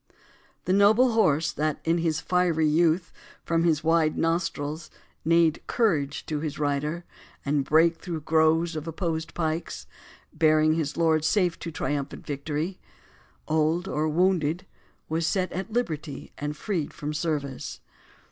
[0.65, 3.13] The noble horse, That, in his fiery youth,
[3.45, 4.89] from his wide nostrils
[5.23, 7.05] Neighed courage to his rider,
[7.45, 9.85] and brake through Groves of opposed pikes,
[10.33, 12.79] bearing his lord Safe to triumphant victory,
[13.47, 14.65] old or wounded,
[15.07, 17.79] Was set at liberty and freed from service.